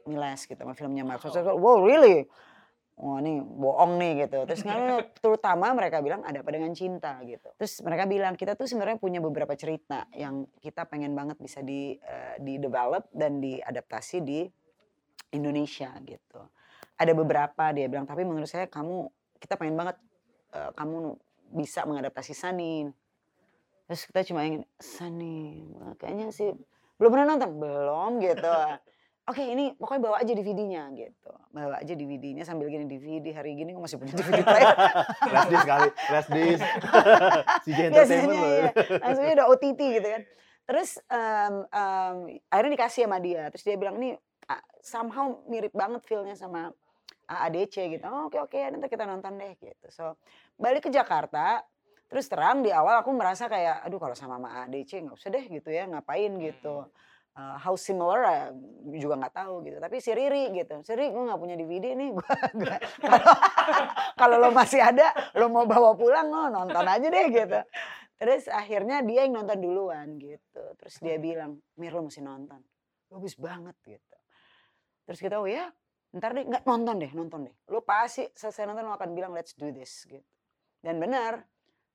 Miles 0.09 0.49
gitu, 0.49 0.57
sama 0.57 0.73
filmnya 0.73 1.05
Mark. 1.05 1.21
Aku, 1.21 1.53
wow 1.55 1.85
really? 1.85 2.25
Wah 2.99 3.23
ini 3.23 3.39
bohong 3.39 3.95
nih 3.95 4.27
gitu. 4.27 4.43
Terus 4.43 4.61
nggak- 4.67 5.21
terutama 5.23 5.71
mereka 5.71 6.03
bilang 6.03 6.19
ada 6.25 6.43
apa 6.43 6.51
dengan 6.51 6.75
cinta 6.75 7.15
gitu. 7.23 7.47
Terus 7.55 7.79
mereka 7.79 8.03
bilang 8.09 8.35
kita 8.35 8.59
tuh 8.59 8.67
sebenarnya 8.67 8.99
punya 8.99 9.23
beberapa 9.23 9.55
cerita 9.55 10.03
yang 10.11 10.49
kita 10.59 10.83
pengen 10.89 11.15
banget 11.15 11.39
bisa 11.39 11.63
di 11.63 11.95
eh, 11.95 12.35
di 12.43 12.59
develop 12.59 13.07
dan 13.15 13.39
diadaptasi 13.39 14.17
di 14.19 14.43
Indonesia 15.31 15.93
gitu. 16.03 16.41
Ada 16.99 17.15
beberapa 17.15 17.71
dia 17.71 17.87
bilang 17.87 18.03
tapi 18.03 18.27
menurut 18.27 18.49
saya 18.49 18.67
kamu 18.67 19.07
kita 19.39 19.55
pengen 19.55 19.79
banget 19.79 19.95
uh, 20.51 20.75
kamu 20.75 21.15
bisa 21.55 21.87
mengadaptasi 21.87 22.35
Sunny. 22.35 22.91
Terus 23.87 24.05
kita 24.05 24.21
cuma 24.27 24.45
ingin 24.45 24.67
Sunny, 24.77 25.65
kayaknya 25.97 26.29
sih 26.29 26.53
belum 27.01 27.09
pernah 27.09 27.25
nonton, 27.33 27.51
belum 27.57 28.11
gitu. 28.21 28.53
Oke 29.29 29.45
ini 29.45 29.77
pokoknya 29.77 30.01
bawa 30.09 30.17
aja 30.25 30.33
DVD-nya 30.33 30.89
gitu. 30.97 31.29
Bawa 31.53 31.77
aja 31.77 31.93
DVD-nya 31.93 32.41
sambil 32.41 32.65
gini 32.73 32.89
DVD 32.89 33.29
hari 33.37 33.53
gini 33.53 33.77
gue 33.77 33.83
masih 33.85 34.01
punya 34.01 34.17
DVD 34.17 34.41
player. 34.49 34.75
last 35.29 35.49
disk 35.53 35.67
kali, 35.69 35.89
last 36.09 36.29
disk. 36.33 36.65
si 37.65 37.69
Entertainment 37.77 38.33
loh. 38.33 38.49
Iya. 38.49 38.71
Langsungnya 39.05 39.33
udah 39.37 39.47
OTT 39.53 39.81
gitu 40.01 40.07
kan. 40.09 40.21
Terus 40.65 40.89
um, 41.13 41.55
um, 41.69 42.17
akhirnya 42.49 42.71
dikasih 42.73 43.05
sama 43.05 43.17
dia. 43.21 43.53
Terus 43.53 43.63
dia 43.69 43.77
bilang 43.77 44.01
ini 44.01 44.17
somehow 44.81 45.45
mirip 45.45 45.77
banget 45.77 46.01
feel-nya 46.09 46.33
sama 46.33 46.73
AADC 47.29 48.01
gitu. 48.01 48.05
Oh, 48.09 48.33
oke 48.33 48.41
oke 48.41 48.57
nanti 48.57 48.89
kita 48.89 49.05
nonton 49.05 49.37
deh 49.37 49.53
gitu. 49.61 49.87
So 49.93 50.17
balik 50.57 50.89
ke 50.89 50.89
Jakarta. 50.89 51.61
Terus 52.09 52.25
terang 52.25 52.65
di 52.65 52.73
awal 52.73 53.05
aku 53.05 53.13
merasa 53.13 53.45
kayak 53.45 53.85
aduh 53.85 54.01
kalau 54.01 54.17
sama 54.17 54.41
sama 54.41 54.65
AADC 54.65 55.05
nggak 55.05 55.13
usah 55.13 55.29
deh 55.29 55.45
gitu 55.45 55.69
ya 55.69 55.85
ngapain 55.85 56.33
gitu 56.41 56.89
uh, 57.37 57.57
how 57.59 57.75
similar 57.77 58.25
uh, 58.25 58.49
juga 58.95 59.19
nggak 59.19 59.35
tahu 59.35 59.65
gitu. 59.67 59.77
Tapi 59.77 59.97
si 60.01 60.11
Riri 60.15 60.49
gitu 60.55 60.81
si 60.81 60.91
Riri 60.95 61.13
gue 61.13 61.23
nggak 61.29 61.39
punya 61.39 61.55
DVD 61.59 61.93
nih 61.93 62.09
gue 62.15 62.35
kalau 64.19 64.35
lo 64.41 64.49
masih 64.49 64.81
ada 64.81 65.13
lo 65.37 65.51
mau 65.51 65.67
bawa 65.67 65.93
pulang 65.93 66.31
lo 66.31 66.49
nonton 66.49 66.85
aja 66.85 67.07
deh 67.07 67.25
gitu. 67.29 67.59
Terus 68.19 68.51
akhirnya 68.51 68.99
dia 69.05 69.23
yang 69.23 69.39
nonton 69.39 69.59
duluan 69.63 70.19
gitu. 70.19 70.63
Terus 70.79 70.95
dia 70.99 71.15
bilang 71.21 71.59
Mir 71.79 71.95
lo 71.95 72.03
mesti 72.03 72.19
nonton. 72.19 72.59
Bagus 73.07 73.39
banget 73.39 73.75
gitu. 73.85 74.17
Terus 75.07 75.19
kita 75.19 75.41
oh 75.41 75.49
ya 75.49 75.69
ntar 76.09 76.33
deh 76.33 76.41
nggak 76.41 76.65
nonton 76.65 76.95
deh 76.99 77.11
nonton 77.15 77.39
deh. 77.47 77.55
Lo 77.71 77.85
pasti 77.85 78.27
selesai 78.33 78.67
nonton 78.67 78.89
lo 78.89 78.93
akan 78.97 79.11
bilang 79.15 79.31
let's 79.31 79.55
do 79.55 79.71
this 79.71 80.03
gitu. 80.09 80.25
Dan 80.83 80.99
benar 80.99 81.43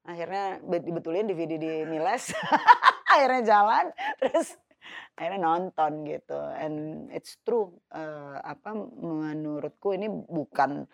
akhirnya 0.05 0.61
dibetulin 0.65 1.29
DVD 1.29 1.57
di 1.57 1.73
Miles. 1.89 2.33
Akhirnya 3.15 3.43
jalan 3.47 3.85
terus 4.19 4.59
akhirnya 5.17 5.41
nonton 5.41 6.07
gitu. 6.07 6.39
And 6.39 7.09
it's 7.11 7.39
true 7.43 7.75
uh, 7.95 8.39
apa 8.43 8.75
menurutku 8.77 9.95
ini 9.95 10.11
bukan 10.11 10.87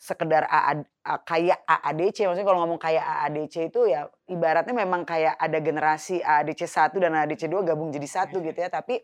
sekedar 0.00 0.48
AA, 0.48 0.80
kayak 1.28 1.60
AADC 1.68 2.24
maksudnya 2.24 2.48
kalau 2.48 2.64
ngomong 2.64 2.80
kayak 2.80 3.04
AADC 3.04 3.68
itu 3.68 3.84
ya 3.84 4.08
ibaratnya 4.32 4.72
memang 4.72 5.04
kayak 5.04 5.36
ada 5.36 5.60
generasi 5.60 6.24
AADC 6.24 6.64
1 6.64 6.96
dan 7.04 7.12
AADC 7.12 7.52
2 7.52 7.68
gabung 7.68 7.92
jadi 7.92 8.08
satu 8.08 8.40
gitu 8.40 8.56
ya. 8.56 8.72
Tapi 8.72 8.96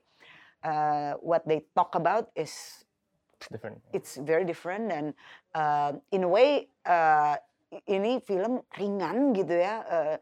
uh, 0.64 1.21
what 1.21 1.45
they 1.45 1.69
talk 1.76 1.93
about 1.93 2.33
is 2.33 2.81
different. 3.52 3.76
it's 3.93 4.16
very 4.25 4.49
different 4.49 4.88
dan 4.88 5.05
uh, 5.52 5.93
in 6.09 6.25
a 6.25 6.31
way 6.31 6.64
uh, 6.88 7.37
ini 7.85 8.25
film 8.25 8.64
ringan 8.73 9.37
gitu 9.37 9.52
ya 9.52 9.85
uh, 9.85 10.16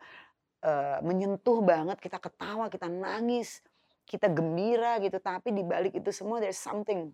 uh, 0.67 0.99
menyentuh 1.07 1.63
banget. 1.63 2.03
Kita 2.03 2.19
ketawa 2.19 2.67
kita 2.67 2.91
nangis 2.91 3.63
kita 4.05 4.29
gembira 4.29 5.01
gitu 5.01 5.17
tapi 5.19 5.53
di 5.53 5.65
balik 5.65 5.97
itu 5.97 6.13
semua 6.13 6.41
there's 6.41 6.61
something 6.61 7.13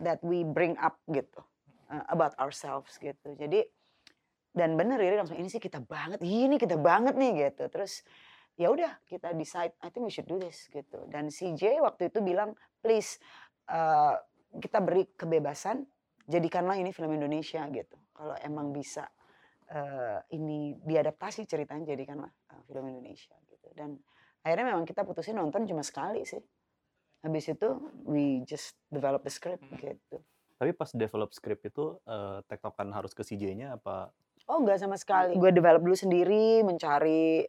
that 0.00 0.20
we 0.20 0.44
bring 0.44 0.76
up 0.78 1.00
gitu 1.08 1.40
uh, 1.88 2.04
about 2.12 2.36
ourselves 2.36 2.96
gitu. 3.00 3.34
Jadi 3.34 3.64
dan 4.52 4.74
bener 4.74 4.98
ya 4.98 5.20
langsung 5.20 5.38
ini 5.38 5.46
sih 5.46 5.62
kita 5.62 5.78
banget 5.84 6.20
ini 6.24 6.56
kita 6.56 6.76
banget 6.76 7.14
nih 7.16 7.48
gitu. 7.48 7.68
Terus 7.72 8.02
ya 8.58 8.68
udah 8.72 8.98
kita 9.06 9.32
decide 9.34 9.72
I 9.80 9.88
think 9.88 10.04
we 10.04 10.12
should 10.12 10.28
do 10.28 10.40
this 10.40 10.68
gitu. 10.68 11.04
Dan 11.08 11.32
CJ 11.32 11.80
waktu 11.80 12.12
itu 12.12 12.20
bilang 12.20 12.54
please 12.82 13.20
uh, 13.70 14.16
kita 14.58 14.80
beri 14.82 15.08
kebebasan 15.14 15.84
jadikanlah 16.28 16.76
ini 16.76 16.92
film 16.92 17.14
Indonesia 17.14 17.64
gitu. 17.70 17.96
Kalau 18.12 18.34
emang 18.42 18.74
bisa 18.74 19.06
uh, 19.70 20.18
ini 20.34 20.74
diadaptasi 20.82 21.46
ceritanya 21.46 21.94
jadikanlah 21.94 22.28
uh, 22.52 22.62
film 22.66 22.90
Indonesia 22.90 23.36
gitu. 23.46 23.68
Dan 23.72 23.96
akhirnya 24.48 24.72
memang 24.72 24.88
kita 24.88 25.04
putusin 25.04 25.36
nonton 25.36 25.68
cuma 25.68 25.84
sekali 25.84 26.24
sih 26.24 26.40
habis 27.20 27.44
itu 27.52 27.68
we 28.08 28.40
just 28.48 28.72
develop 28.88 29.20
the 29.20 29.32
script 29.32 29.60
hmm. 29.68 29.76
gitu 29.76 30.18
tapi 30.58 30.72
pas 30.74 30.90
develop 30.90 31.30
script 31.36 31.68
itu 31.68 32.00
uh, 32.08 32.40
tektokan 32.48 32.90
harus 32.90 33.12
ke 33.14 33.22
CJ-nya 33.22 33.78
apa 33.78 34.10
Oh 34.48 34.64
enggak 34.64 34.80
sama 34.80 34.96
sekali. 34.96 35.36
Gue 35.36 35.52
develop 35.52 35.84
dulu 35.84 35.92
sendiri, 35.92 36.64
mencari 36.64 37.44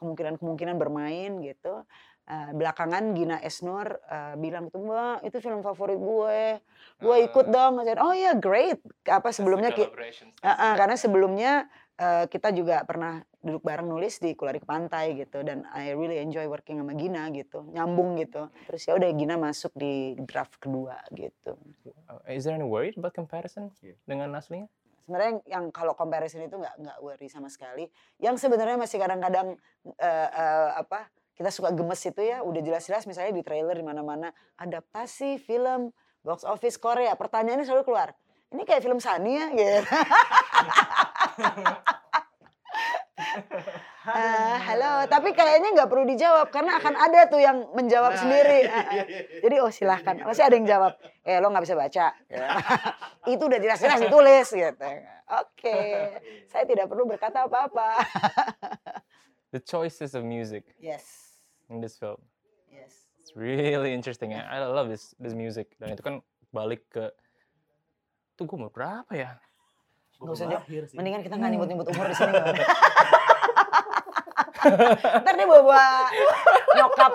kemungkinan-kemungkinan 0.00 0.74
uh, 0.76 0.80
bermain 0.80 1.30
gitu. 1.44 1.84
Uh, 2.22 2.54
belakangan 2.56 3.12
Gina 3.12 3.36
Esnur 3.44 4.00
uh, 4.08 4.38
bilang 4.40 4.70
itu 4.70 4.78
mbak 4.78 5.26
itu 5.26 5.42
film 5.42 5.58
favorit 5.60 5.98
gue, 5.98 6.62
gue 7.02 7.16
ikut 7.28 7.50
dong. 7.52 7.82
Oh 8.00 8.14
ya 8.16 8.32
yeah, 8.32 8.34
great. 8.38 8.80
Apa 9.04 9.28
sebelumnya? 9.34 9.74
Uh, 9.76 10.48
uh, 10.48 10.72
karena 10.78 10.96
sebelumnya 10.96 11.68
uh, 11.98 12.24
kita 12.28 12.54
juga 12.54 12.86
pernah 12.86 13.20
duduk 13.42 13.66
bareng 13.66 13.90
nulis 13.90 14.22
di 14.22 14.38
Kulari 14.38 14.62
ke 14.62 14.68
Pantai 14.68 15.18
gitu 15.18 15.42
dan 15.42 15.66
I 15.74 15.92
really 15.98 16.22
enjoy 16.22 16.46
working 16.46 16.78
sama 16.78 16.94
Gina 16.94 17.26
gitu 17.34 17.66
nyambung 17.74 18.14
gitu 18.22 18.46
terus 18.70 18.86
ya 18.86 18.94
udah 18.94 19.10
Gina 19.18 19.34
masuk 19.34 19.74
di 19.74 20.14
draft 20.22 20.56
kedua 20.62 21.02
gitu. 21.10 21.58
Uh, 22.06 22.22
is 22.30 22.46
there 22.46 22.54
any 22.54 22.64
worry 22.64 22.94
about 22.94 23.12
comparison 23.12 23.74
yeah. 23.82 23.98
dengan 24.06 24.30
aslinya? 24.38 24.70
Sebenarnya 25.02 25.42
yang 25.50 25.74
kalau 25.74 25.98
comparison 25.98 26.46
itu 26.46 26.54
nggak 26.54 26.78
nggak 26.78 26.98
worry 27.02 27.26
sama 27.26 27.50
sekali. 27.50 27.90
Yang 28.22 28.46
sebenarnya 28.46 28.78
masih 28.78 29.02
kadang-kadang 29.02 29.58
uh, 29.98 30.28
uh, 30.30 30.70
apa 30.78 31.10
kita 31.34 31.50
suka 31.50 31.74
gemes 31.74 31.98
itu 32.06 32.22
ya 32.22 32.44
udah 32.46 32.62
jelas-jelas 32.62 33.02
misalnya 33.10 33.34
di 33.34 33.42
trailer 33.42 33.74
di 33.74 33.82
mana-mana 33.82 34.30
adaptasi 34.62 35.42
film 35.42 35.90
box 36.22 36.46
office 36.46 36.78
Korea 36.78 37.18
pertanyaannya 37.18 37.66
selalu 37.66 37.82
keluar 37.82 38.14
ini 38.52 38.62
kayak 38.68 38.84
film 38.84 39.00
Sani 39.00 39.32
ya 39.32 39.46
gitu. 39.58 39.88
Uh, 44.02 44.58
halo, 44.58 45.06
tapi 45.06 45.30
kayaknya 45.30 45.70
nggak 45.78 45.86
perlu 45.86 46.02
dijawab 46.10 46.50
karena 46.50 46.74
akan 46.82 46.94
ada 46.98 47.30
tuh 47.30 47.38
yang 47.38 47.70
menjawab 47.70 48.18
nah, 48.18 48.20
sendiri. 48.20 48.66
Uh, 48.66 48.74
uh. 48.74 49.04
Jadi 49.46 49.56
oh 49.62 49.70
silahkan, 49.70 50.18
masih 50.26 50.42
ada 50.42 50.58
yang 50.58 50.66
jawab. 50.66 50.98
Eh 51.22 51.38
lo 51.38 51.54
nggak 51.54 51.62
bisa 51.62 51.78
baca. 51.78 52.06
Itu 53.32 53.46
udah 53.46 53.62
jelas-jelas 53.62 54.02
ditulis 54.02 54.46
gitu. 54.50 54.88
Oke, 55.32 55.54
okay. 55.54 55.92
saya 56.50 56.66
tidak 56.66 56.90
perlu 56.90 57.06
berkata 57.06 57.46
apa-apa. 57.46 58.02
The 59.54 59.62
choices 59.62 60.18
of 60.18 60.26
music. 60.26 60.66
Yes. 60.82 61.38
In 61.70 61.78
this 61.78 61.94
film. 61.94 62.18
Yes. 62.74 63.06
It's 63.22 63.38
really 63.38 63.94
interesting. 63.94 64.34
I 64.34 64.66
love 64.66 64.90
this 64.90 65.14
this 65.22 65.32
music. 65.32 65.78
Dan 65.78 65.94
itu 65.94 66.02
kan 66.02 66.26
balik 66.50 66.90
ke 66.90 67.06
tuh 68.34 68.50
gue 68.50 68.58
mau 68.58 68.72
berapa 68.72 69.14
ya? 69.14 69.38
Gak 70.22 70.34
usah 70.38 70.46
deh. 70.46 70.60
Mendingan 70.94 71.20
kita 71.26 71.34
nggak 71.34 71.50
nyebut-nyebut 71.50 71.86
umur 71.90 72.06
di 72.06 72.16
sini. 72.16 72.32
Ntar 75.22 75.34
dia 75.34 75.46
bawa 75.50 75.82
nyokap. 76.78 77.12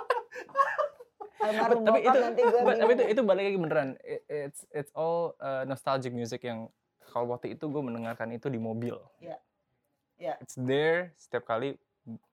Almarhum 1.38 1.86
tapi 1.86 2.00
itu, 2.02 2.18
nanti 2.18 2.42
gue 2.42 2.62
tapi 2.66 2.92
itu 2.98 3.04
itu 3.14 3.22
balik 3.24 3.44
lagi 3.48 3.60
beneran. 3.62 3.90
It's 4.28 4.66
it's 4.74 4.92
all 4.98 5.38
uh, 5.40 5.64
nostalgic 5.64 6.12
music 6.12 6.44
yang 6.44 6.68
kalau 7.08 7.32
waktu 7.32 7.56
itu 7.56 7.70
gue 7.72 7.80
mendengarkan 7.80 8.34
itu 8.36 8.52
di 8.52 8.60
mobil. 8.60 9.00
Iya. 9.24 9.38
Yeah. 9.38 9.40
Yeah. 10.18 10.36
It's 10.44 10.58
there 10.58 11.14
setiap 11.16 11.46
kali 11.48 11.78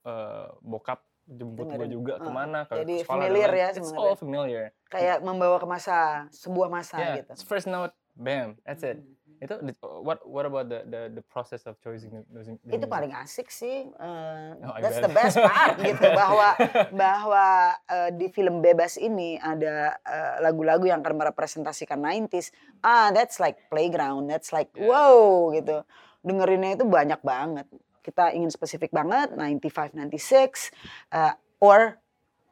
uh, 0.03 0.51
bokap 0.65 1.05
jemput 1.25 1.69
gue 1.73 1.89
juga 1.89 2.21
uh, 2.21 2.25
ke 2.25 2.31
mana 2.33 2.59
ke 2.69 2.85
jadi 2.85 2.97
sekolah 3.01 3.17
familiar 3.17 3.51
ya 3.57 3.69
it's 3.73 3.93
all 3.97 4.13
familiar 4.13 4.65
kayak 4.93 5.25
membawa 5.25 5.57
ke 5.57 5.65
masa 5.65 6.29
sebuah 6.29 6.69
masa 6.69 7.01
yeah, 7.01 7.17
gitu 7.25 7.33
first 7.49 7.65
note 7.65 7.97
bam 8.13 8.61
that's 8.61 8.85
it 8.85 9.01
hmm 9.01 9.24
itu 9.45 9.87
what 10.01 10.25
what 10.25 10.49
about 10.49 10.73
the 10.73 10.83
the, 10.89 11.21
the 11.21 11.25
process 11.29 11.69
of 11.69 11.77
choosing 11.85 12.25
music? 12.33 12.57
Itu 12.65 12.89
paling 12.89 13.13
asik 13.13 13.53
sih. 13.53 13.93
Uh, 14.01 14.57
oh, 14.65 14.77
that's 14.81 15.01
the 15.01 15.13
best 15.13 15.37
part 15.37 15.77
gitu 15.89 16.07
bahwa 16.17 16.57
bahwa 16.91 17.47
uh, 17.89 18.11
di 18.17 18.33
film 18.33 18.65
bebas 18.65 18.97
ini 18.97 19.37
ada 19.37 20.01
lagu-lagu 20.41 20.89
uh, 20.89 20.91
yang 20.97 21.01
akan 21.05 21.17
merepresentasikan 21.21 22.01
90s. 22.01 22.51
Ah, 22.81 23.13
that's 23.13 23.37
like 23.39 23.61
playground. 23.69 24.29
That's 24.33 24.51
like 24.51 24.73
yeah. 24.75 24.89
wow 24.89 25.53
gitu. 25.53 25.85
Dengerinnya 26.25 26.81
itu 26.81 26.85
banyak 26.89 27.21
banget. 27.21 27.67
Kita 28.05 28.33
ingin 28.37 28.53
spesifik 28.53 28.93
banget 28.93 29.33
95 29.33 29.97
96 29.97 30.73
uh, 31.13 31.33
or 31.61 32.01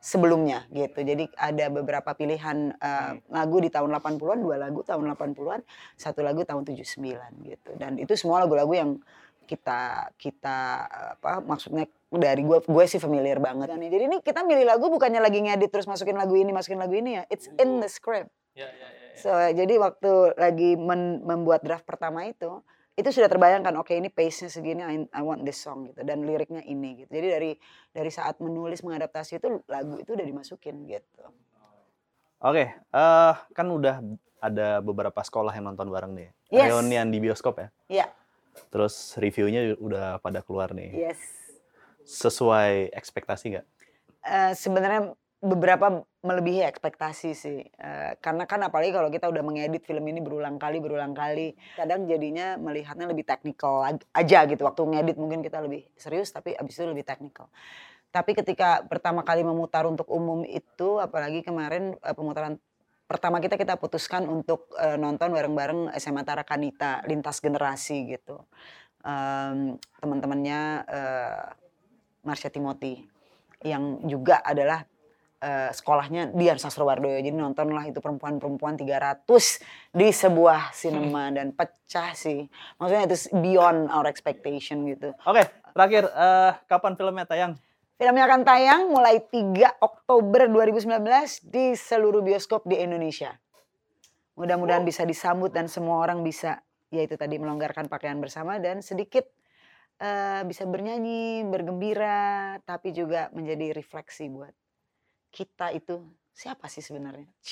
sebelumnya 0.02 0.66
gitu. 0.74 0.98
Jadi 1.06 1.30
ada 1.38 1.70
beberapa 1.70 2.10
pilihan 2.10 2.74
uh, 2.74 3.22
lagu 3.30 3.62
di 3.62 3.70
tahun 3.70 3.94
80-an, 3.94 4.38
dua 4.42 4.58
lagu 4.58 4.82
tahun 4.82 5.14
80-an, 5.14 5.62
satu 5.94 6.26
lagu 6.26 6.42
tahun 6.42 6.66
79 6.66 7.46
gitu. 7.46 7.70
Dan 7.78 8.02
itu 8.02 8.18
semua 8.18 8.42
lagu-lagu 8.42 8.74
yang 8.74 8.90
kita 9.46 10.10
kita 10.18 10.58
apa 11.18 11.42
maksudnya 11.42 11.86
dari 12.10 12.42
gue 12.42 12.58
gue 12.66 12.84
sih 12.90 12.98
familiar 12.98 13.38
banget. 13.38 13.70
Jadi 13.70 14.04
ini 14.10 14.18
kita 14.18 14.42
milih 14.42 14.66
lagu 14.66 14.90
bukannya 14.90 15.22
lagi 15.22 15.38
ngedit 15.38 15.70
terus 15.70 15.86
masukin 15.86 16.18
lagu 16.18 16.34
ini, 16.34 16.50
masukin 16.50 16.82
lagu 16.82 16.98
ini 16.98 17.22
ya. 17.22 17.24
It's 17.30 17.46
in 17.62 17.78
the 17.78 17.86
script. 17.86 18.34
Ya, 18.52 18.68
ya, 18.68 18.88
ya, 18.90 19.16
so 19.16 19.32
jadi 19.32 19.80
waktu 19.80 20.36
lagi 20.36 20.76
men, 20.76 21.24
membuat 21.24 21.64
draft 21.64 21.88
pertama 21.88 22.28
itu 22.28 22.60
itu 22.92 23.08
sudah 23.08 23.28
terbayangkan 23.32 23.72
oke 23.80 23.88
okay, 23.88 23.96
ini 23.96 24.12
pace-nya 24.12 24.52
segini 24.52 24.84
I, 24.84 24.96
I 25.16 25.22
want 25.24 25.48
this 25.48 25.56
song 25.56 25.88
gitu 25.88 26.04
dan 26.04 26.28
liriknya 26.28 26.60
ini 26.60 27.04
gitu. 27.04 27.10
Jadi 27.12 27.28
dari 27.32 27.50
dari 27.88 28.10
saat 28.12 28.36
menulis 28.44 28.84
mengadaptasi 28.84 29.40
itu 29.40 29.64
lagu 29.64 29.96
itu 29.96 30.12
udah 30.12 30.26
dimasukin 30.26 30.84
gitu. 30.84 31.24
Oke, 32.42 32.58
okay, 32.58 32.66
uh, 32.92 33.32
eh, 33.32 33.34
kan 33.54 33.70
udah 33.70 34.02
ada 34.42 34.82
beberapa 34.82 35.22
sekolah 35.22 35.54
yang 35.54 35.70
nonton 35.70 35.88
bareng 35.88 36.12
nih. 36.18 36.28
Yes. 36.50 36.74
Reunian 36.74 37.08
di 37.14 37.22
bioskop 37.22 37.54
ya. 37.62 37.68
Iya. 37.86 38.06
Terus 38.68 39.14
reviewnya 39.16 39.78
udah 39.78 40.18
pada 40.18 40.42
keluar 40.42 40.74
nih. 40.74 40.90
Yes. 40.92 41.22
Sesuai 42.02 42.90
ekspektasi 42.92 43.56
nggak? 43.56 43.66
Eh, 44.26 44.52
sebenarnya 44.58 45.14
beberapa 45.38 46.02
melebihi 46.22 46.62
ekspektasi 46.62 47.30
sih. 47.34 47.60
Eh, 47.66 48.12
karena 48.22 48.46
kan 48.46 48.62
apalagi 48.62 48.94
kalau 48.94 49.10
kita 49.10 49.26
udah 49.26 49.42
mengedit 49.42 49.82
film 49.82 50.06
ini 50.06 50.22
berulang 50.22 50.56
kali, 50.56 50.78
berulang 50.78 51.12
kali. 51.12 51.58
Kadang 51.74 52.06
jadinya 52.06 52.54
melihatnya 52.56 53.10
lebih 53.10 53.26
teknikal 53.26 53.82
aja 54.14 54.38
gitu. 54.46 54.62
Waktu 54.62 54.82
ngedit 54.86 55.16
mungkin 55.18 55.42
kita 55.42 55.58
lebih 55.58 55.82
serius, 55.98 56.30
tapi 56.30 56.54
abis 56.54 56.78
itu 56.78 56.86
lebih 56.86 57.02
teknikal. 57.02 57.50
Tapi 58.14 58.38
ketika 58.38 58.86
pertama 58.86 59.26
kali 59.26 59.42
memutar 59.42 59.82
untuk 59.88 60.06
umum 60.12 60.46
itu, 60.46 61.02
apalagi 61.02 61.42
kemarin 61.42 61.98
eh, 61.98 62.14
pemutaran 62.14 62.56
pertama 63.10 63.42
kita 63.42 63.58
kita 63.58 63.74
putuskan 63.76 64.24
untuk 64.30 64.70
eh, 64.78 64.94
nonton 64.94 65.34
bareng-bareng 65.34 65.90
SMA 65.98 66.22
Tarakanita 66.22 67.02
lintas 67.10 67.42
generasi 67.42 68.06
gitu. 68.14 68.46
Em, 69.02 69.74
teman-temannya 69.98 70.60
eh, 70.86 71.44
Marsha 72.22 72.46
Timothy 72.54 73.02
yang 73.66 74.06
juga 74.06 74.38
adalah 74.46 74.86
eh, 75.42 75.70
sekolahnya 75.74 76.30
Dian 76.30 76.56
Sastrowardoyo. 76.56 77.18
Jadi 77.18 77.34
nontonlah 77.34 77.90
itu 77.90 77.98
perempuan-perempuan 77.98 78.78
300 78.78 79.26
di 79.90 80.08
sebuah 80.14 80.70
sinema 80.70 81.34
dan 81.34 81.50
pecah 81.50 82.14
sih. 82.14 82.46
Maksudnya 82.78 83.02
itu 83.10 83.16
beyond 83.34 83.90
our 83.90 84.06
expectation 84.06 84.86
gitu. 84.86 85.10
Oke, 85.26 85.42
terakhir 85.74 86.06
eh, 86.06 86.52
kapan 86.70 86.94
filmnya 86.94 87.26
tayang? 87.26 87.52
Filmnya 87.98 88.24
akan 88.30 88.42
tayang 88.46 88.82
mulai 88.90 89.18
3 89.18 89.82
Oktober 89.82 90.46
2019 90.46 91.50
di 91.50 91.74
seluruh 91.74 92.22
bioskop 92.22 92.66
di 92.66 92.78
Indonesia. 92.78 93.34
Mudah-mudahan 94.38 94.86
bisa 94.86 95.04
disambut 95.04 95.52
dan 95.52 95.68
semua 95.68 96.00
orang 96.00 96.24
bisa 96.24 96.62
yaitu 96.92 97.16
tadi 97.16 97.40
melonggarkan 97.40 97.88
pakaian 97.88 98.20
bersama 98.20 98.60
dan 98.60 98.84
sedikit 98.84 99.24
eh, 100.00 100.42
bisa 100.44 100.68
bernyanyi, 100.68 101.46
bergembira, 101.48 102.60
tapi 102.68 102.92
juga 102.92 103.32
menjadi 103.32 103.72
refleksi 103.72 104.28
buat 104.28 104.52
kita 105.32 105.72
itu 105.72 106.04
siapa 106.32 106.68
sih 106.68 106.84
sebenarnya? 106.84 107.24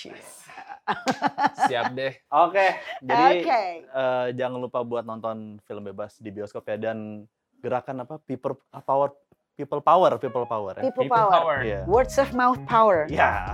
Siap 1.68 1.96
deh. 1.96 2.12
Oke, 2.28 2.66
jadi 3.00 3.24
Oke. 3.40 3.60
eh, 3.88 4.26
jangan 4.36 4.58
lupa 4.60 4.84
buat 4.84 5.04
nonton 5.06 5.58
film 5.64 5.82
bebas 5.86 6.20
di 6.20 6.28
bioskop 6.28 6.66
ya 6.66 6.76
dan 6.76 7.24
gerakan 7.60 8.04
apa 8.04 8.16
people 8.24 8.56
power 8.72 9.12
people 9.54 9.80
power 9.80 10.16
people 10.16 10.44
power 10.44 10.72
ya. 10.76 10.82
People, 10.88 11.04
People 11.08 11.16
power. 11.16 11.32
power. 11.32 11.56
Iya. 11.64 11.80
Words 11.88 12.16
of 12.16 12.28
mouth 12.32 12.60
power. 12.64 13.08
Ya. 13.08 13.52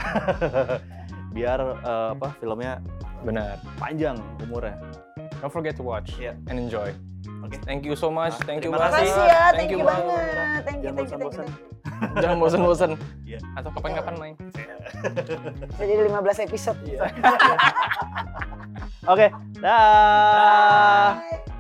Biar 1.37 1.59
eh, 1.61 2.09
apa 2.17 2.29
filmnya 2.39 2.81
Benar. 3.23 3.59
panjang 3.77 4.17
umurnya. 4.43 4.79
Don't 5.43 5.53
forget 5.53 5.77
to 5.77 5.85
watch 5.85 6.17
Iya. 6.17 6.33
and 6.49 6.57
enjoy. 6.57 6.95
Oke. 7.43 7.59
Thank 7.67 7.83
you 7.87 7.95
so 7.99 8.07
much. 8.09 8.35
Thank 8.47 8.63
you 8.63 8.71
terima 8.71 8.79
banget. 8.91 9.03
Makasih 9.07 9.27
ya, 9.27 9.43
thank, 9.55 9.71
you, 9.71 9.79
banget. 9.83 10.63
Thank 10.67 10.79
you, 10.83 10.87
Jangan 10.87 10.87
thank 10.87 10.87
you, 10.87 10.87
thank 10.87 10.87
you. 10.87 10.91
bosan-bosan. 10.99 11.47
thank 11.47 11.59
you. 11.59 12.23
Jangan 12.23 12.37
bosan-bosan. 12.43 12.91
Iya. 13.27 13.39
Atau 13.55 13.71
kapan-kapan 13.75 14.15
main. 14.19 14.35
Bisa 15.71 15.83
jadi 15.83 16.03
15 16.07 16.47
episode. 16.47 16.79
Oke, 19.13 19.27
dah. 19.63 21.15
Bye. 21.23 21.55